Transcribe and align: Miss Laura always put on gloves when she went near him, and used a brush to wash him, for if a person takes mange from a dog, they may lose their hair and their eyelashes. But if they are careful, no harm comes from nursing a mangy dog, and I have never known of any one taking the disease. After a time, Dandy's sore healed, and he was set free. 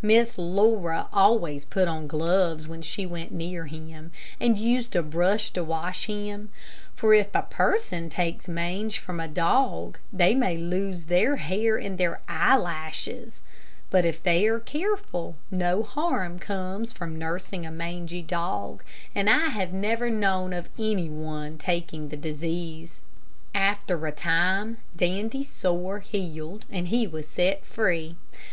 Miss 0.00 0.38
Laura 0.38 1.08
always 1.12 1.64
put 1.64 1.88
on 1.88 2.06
gloves 2.06 2.68
when 2.68 2.82
she 2.82 3.04
went 3.04 3.32
near 3.32 3.66
him, 3.66 4.12
and 4.38 4.56
used 4.56 4.94
a 4.94 5.02
brush 5.02 5.50
to 5.54 5.64
wash 5.64 6.04
him, 6.06 6.50
for 6.94 7.14
if 7.14 7.34
a 7.34 7.42
person 7.42 8.08
takes 8.08 8.46
mange 8.46 9.00
from 9.00 9.18
a 9.18 9.26
dog, 9.26 9.98
they 10.12 10.36
may 10.36 10.56
lose 10.56 11.06
their 11.06 11.34
hair 11.34 11.76
and 11.78 11.98
their 11.98 12.20
eyelashes. 12.28 13.40
But 13.90 14.04
if 14.04 14.22
they 14.22 14.46
are 14.46 14.60
careful, 14.60 15.34
no 15.50 15.82
harm 15.82 16.38
comes 16.38 16.92
from 16.92 17.18
nursing 17.18 17.66
a 17.66 17.72
mangy 17.72 18.22
dog, 18.22 18.84
and 19.16 19.28
I 19.28 19.48
have 19.48 19.72
never 19.72 20.08
known 20.10 20.52
of 20.52 20.70
any 20.78 21.10
one 21.10 21.58
taking 21.58 22.08
the 22.08 22.16
disease. 22.16 23.00
After 23.52 24.06
a 24.06 24.12
time, 24.12 24.76
Dandy's 24.96 25.50
sore 25.50 25.98
healed, 25.98 26.66
and 26.70 26.86
he 26.86 27.08
was 27.08 27.26
set 27.26 27.64
free. 27.66 28.14